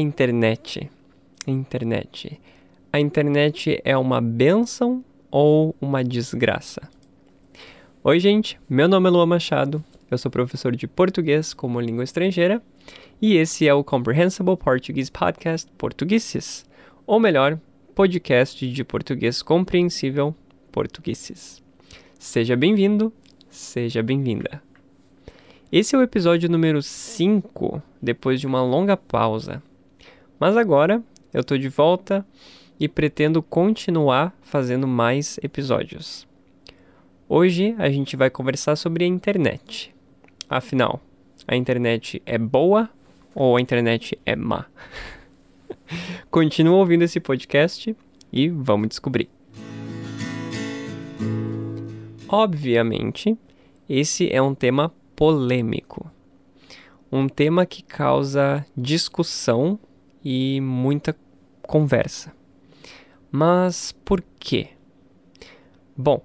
[0.00, 0.90] internet.
[1.46, 2.40] Internet.
[2.92, 6.80] A internet é uma benção ou uma desgraça?
[8.02, 8.58] Oi, gente.
[8.68, 9.84] Meu nome é Lua Machado.
[10.10, 12.62] Eu sou professor de português como língua estrangeira
[13.20, 16.64] e esse é o Comprehensible Portuguese Podcast Portugueses,
[17.06, 17.60] ou melhor,
[17.94, 20.34] podcast de português compreensível
[20.72, 21.62] portugueses.
[22.18, 23.12] Seja bem-vindo,
[23.50, 24.62] seja bem-vinda.
[25.70, 29.62] Esse é o episódio número 5, depois de uma longa pausa.
[30.40, 31.02] Mas agora
[31.34, 32.26] eu tô de volta
[32.78, 36.26] e pretendo continuar fazendo mais episódios.
[37.28, 39.94] Hoje a gente vai conversar sobre a internet.
[40.48, 40.98] Afinal,
[41.46, 42.88] a internet é boa
[43.34, 44.64] ou a internet é má?
[46.30, 47.94] Continua ouvindo esse podcast
[48.32, 49.28] e vamos descobrir.
[52.26, 53.36] Obviamente,
[53.86, 56.10] esse é um tema polêmico.
[57.12, 59.78] Um tema que causa discussão
[60.24, 61.16] e muita
[61.62, 62.32] conversa.
[63.30, 64.70] Mas por quê?
[65.96, 66.22] Bom,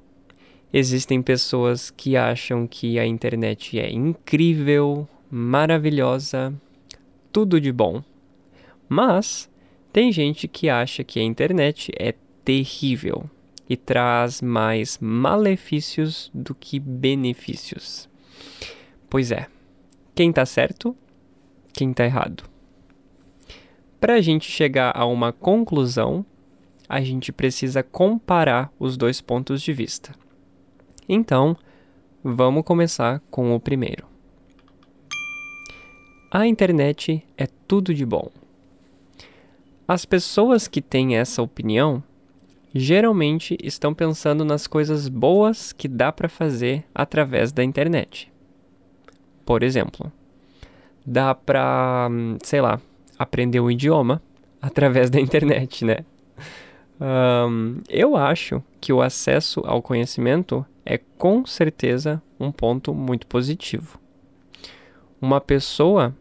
[0.74, 6.54] existem pessoas que acham que a internet é incrível, maravilhosa,
[7.32, 8.04] tudo de bom.
[8.88, 9.50] Mas
[9.92, 13.30] tem gente que acha que a internet é terrível
[13.70, 18.08] e traz mais malefícios do que benefícios.
[19.10, 19.48] Pois é,
[20.14, 20.96] quem está certo,
[21.74, 22.55] quem está errado.
[24.00, 26.26] Para a gente chegar a uma conclusão,
[26.88, 30.14] a gente precisa comparar os dois pontos de vista.
[31.08, 31.56] Então,
[32.24, 34.06] vamos começar com o primeiro.
[36.32, 38.30] A internet é tudo de bom.
[39.88, 42.04] As pessoas que têm essa opinião
[42.74, 48.30] geralmente estão pensando nas coisas boas que dá para fazer através da internet.
[49.46, 50.12] Por exemplo,
[51.06, 52.10] dá para,
[52.44, 52.82] sei lá,
[53.18, 54.22] aprender um idioma
[54.62, 55.98] através da internet, né?
[57.00, 64.00] Um, eu acho que o acesso ao conhecimento é com certeza um ponto muito positivo.
[65.22, 66.16] Uma pessoa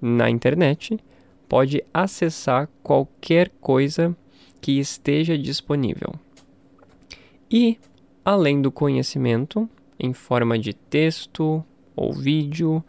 [0.00, 0.98] na internet
[1.48, 4.16] pode acessar qualquer coisa
[4.60, 6.14] que esteja disponível.
[7.50, 7.78] E,
[8.24, 9.68] além do conhecimento,
[9.98, 11.64] em forma de texto
[11.94, 12.82] ou vídeo,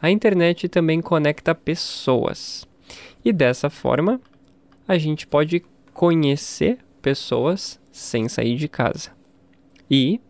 [0.00, 2.66] a internet também conecta pessoas.
[3.24, 4.20] E dessa forma,
[4.86, 9.10] a gente pode conhecer pessoas sem sair de casa.
[9.90, 10.20] E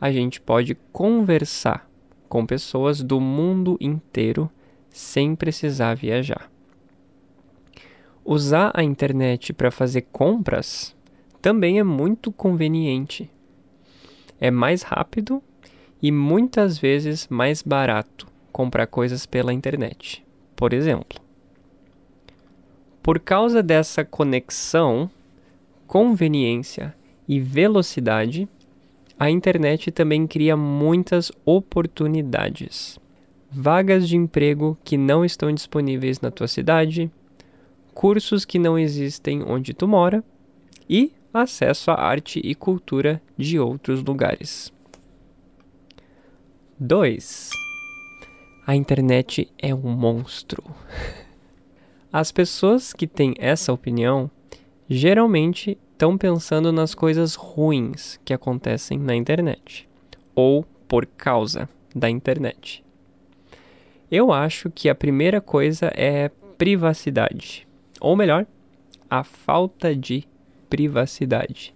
[0.00, 1.88] a gente pode conversar
[2.28, 4.50] com pessoas do mundo inteiro
[4.90, 6.50] sem precisar viajar.
[8.24, 10.96] Usar a internet para fazer compras
[11.40, 13.30] também é muito conveniente.
[14.40, 15.42] É mais rápido
[16.02, 20.24] e muitas vezes mais barato comprar coisas pela internet.
[20.56, 21.23] Por exemplo,
[23.04, 25.10] por causa dessa conexão,
[25.86, 26.94] conveniência
[27.28, 28.48] e velocidade,
[29.18, 32.98] a internet também cria muitas oportunidades.
[33.50, 37.10] Vagas de emprego que não estão disponíveis na tua cidade,
[37.92, 40.24] cursos que não existem onde tu mora
[40.88, 44.72] e acesso à arte e cultura de outros lugares.
[46.80, 47.50] 2.
[48.66, 50.64] A internet é um monstro.
[52.16, 54.30] As pessoas que têm essa opinião
[54.88, 59.88] geralmente estão pensando nas coisas ruins que acontecem na internet
[60.32, 62.84] ou por causa da internet.
[64.08, 67.66] Eu acho que a primeira coisa é privacidade,
[68.00, 68.46] ou melhor,
[69.10, 70.22] a falta de
[70.70, 71.74] privacidade.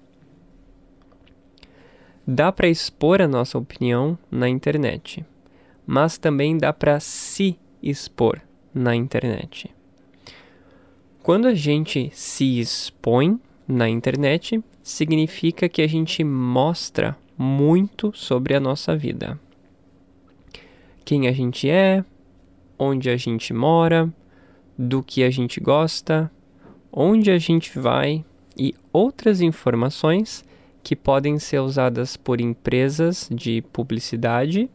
[2.24, 5.26] Dá para expor a nossa opinião na internet,
[5.84, 8.40] mas também dá para se expor
[8.72, 9.76] na internet.
[11.28, 18.60] Quando a gente se expõe na internet, significa que a gente mostra muito sobre a
[18.60, 19.38] nossa vida.
[21.04, 22.02] Quem a gente é,
[22.78, 24.10] onde a gente mora,
[24.78, 26.32] do que a gente gosta,
[26.90, 28.24] onde a gente vai
[28.56, 30.42] e outras informações
[30.82, 34.70] que podem ser usadas por empresas de publicidade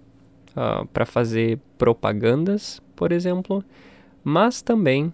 [0.52, 3.66] uh, para fazer propagandas, por exemplo,
[4.24, 5.12] mas também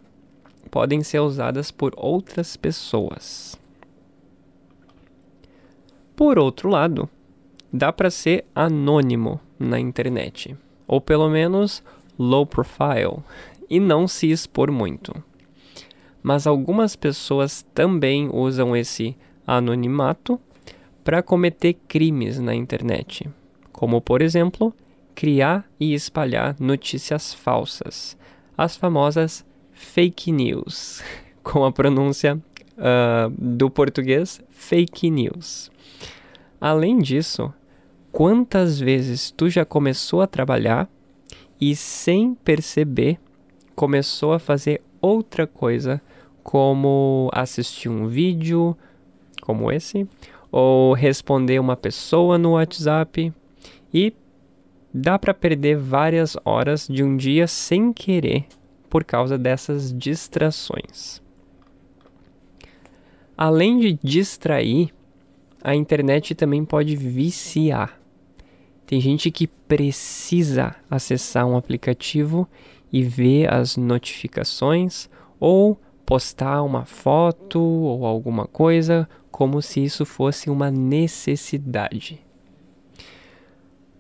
[0.70, 3.60] podem ser usadas por outras pessoas.
[6.16, 7.10] Por outro lado,
[7.72, 10.56] dá para ser anônimo na internet,
[10.88, 11.84] ou pelo menos
[12.18, 13.24] low profile,
[13.70, 15.14] e não se expor muito.
[16.22, 19.16] Mas algumas pessoas também usam esse
[19.48, 20.40] anonimato
[21.04, 23.30] para cometer crimes na internet,
[23.72, 24.74] como por exemplo,
[25.16, 28.18] criar e espalhar notícias falsas,
[28.58, 29.46] as famosas
[29.80, 31.02] fake news,
[31.42, 32.38] com a pronúncia
[32.78, 35.72] uh, do português fake news.
[36.60, 37.52] Além disso,
[38.12, 40.90] quantas vezes tu já começou a trabalhar
[41.60, 43.18] e sem perceber
[43.74, 46.02] começou a fazer outra coisa,
[46.44, 48.78] como assistir um vídeo
[49.42, 50.06] como esse,
[50.52, 53.34] ou responder uma pessoa no WhatsApp
[53.94, 54.14] e
[54.94, 58.46] dá para perder várias horas de um dia sem querer
[58.90, 61.22] por causa dessas distrações.
[63.38, 64.94] Além de distrair,
[65.64, 68.00] a internet também pode viciar.
[68.86, 72.48] Tem gente que precisa acessar um aplicativo
[72.92, 75.10] e ver as notificações
[75.40, 82.20] ou postar uma foto ou alguma coisa como se isso fosse uma necessidade.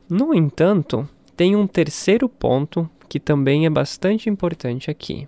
[0.09, 1.07] No entanto,
[1.37, 5.27] tem um terceiro ponto que também é bastante importante aqui.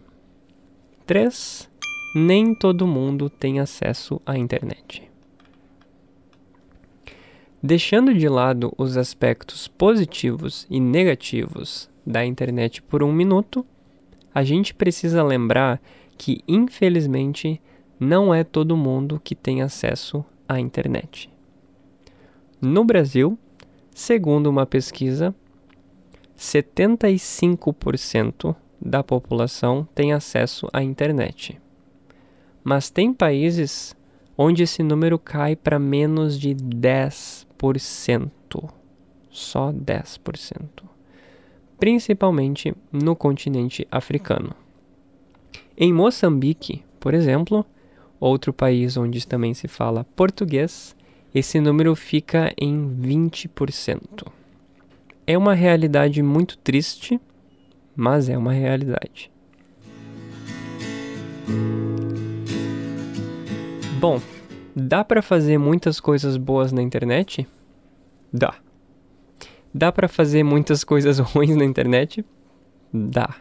[1.07, 1.67] 3.
[2.15, 5.09] Nem todo mundo tem acesso à internet.
[7.61, 13.65] Deixando de lado os aspectos positivos e negativos da internet por um minuto,
[14.33, 15.81] a gente precisa lembrar
[16.17, 17.59] que, infelizmente,
[17.99, 21.29] não é todo mundo que tem acesso à internet.
[22.61, 23.37] No Brasil,
[23.93, 25.35] segundo uma pesquisa,
[26.41, 31.61] 75% da população tem acesso à internet.
[32.63, 33.95] Mas tem países
[34.35, 38.71] onde esse número cai para menos de 10%.
[39.29, 40.83] Só 10%.
[41.77, 44.55] Principalmente no continente africano.
[45.77, 47.63] Em Moçambique, por exemplo,
[48.19, 50.95] outro país onde também se fala português,
[51.35, 54.40] esse número fica em 20%.
[55.31, 57.17] É uma realidade muito triste,
[57.95, 59.31] mas é uma realidade.
[63.97, 64.19] Bom,
[64.75, 67.47] dá para fazer muitas coisas boas na internet?
[68.33, 68.55] Dá.
[69.73, 72.25] Dá para fazer muitas coisas ruins na internet?
[72.93, 73.33] Dá.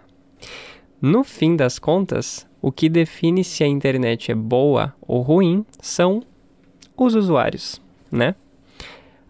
[1.02, 6.22] No fim das contas, o que define se a internet é boa ou ruim são
[6.96, 7.82] os usuários,
[8.12, 8.36] né?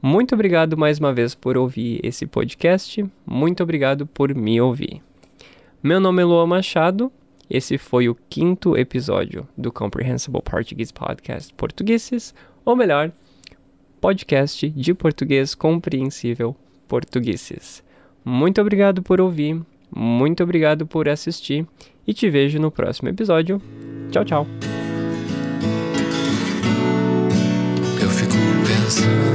[0.00, 3.04] Muito obrigado mais uma vez por ouvir esse podcast.
[3.24, 5.02] Muito obrigado por me ouvir.
[5.82, 7.10] Meu nome é Luan Machado.
[7.48, 13.12] Esse foi o quinto episódio do Comprehensible Portuguese Podcast Portugueses, ou melhor,
[14.00, 16.54] podcast de português compreensível
[16.86, 17.82] portugueses.
[18.24, 19.60] Muito obrigado por ouvir,
[19.94, 21.66] muito obrigado por assistir
[22.06, 23.60] e te vejo no próximo episódio.
[24.10, 24.46] Tchau, tchau.
[28.00, 28.34] Eu fico
[28.66, 29.33] pensando